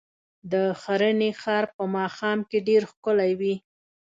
د 0.51 0.53
ښرنې 0.81 1.31
ښار 1.41 1.65
په 1.75 1.83
ماښام 1.95 2.39
کې 2.49 2.59
ډېر 2.67 2.81
ښکلی 2.91 3.31
وي. 3.39 3.55